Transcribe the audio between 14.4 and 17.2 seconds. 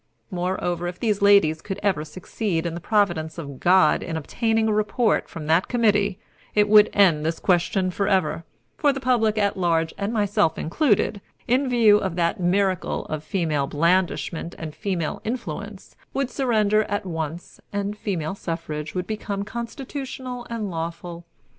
and female influence, would surrender at